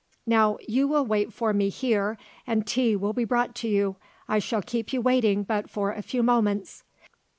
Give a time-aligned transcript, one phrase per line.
[0.25, 2.17] Now you will wait for me here
[2.47, 3.97] and tea will be brought to you.
[4.27, 6.83] I shall keep you waiting but for a few moments."